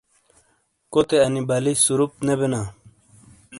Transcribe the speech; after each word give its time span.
کوتے 0.91 1.17
انی 1.25 1.41
بَلی 1.49 1.73
سُورُوپ 1.83 2.13
نے 2.25 2.33
بینا۔ 2.39 2.61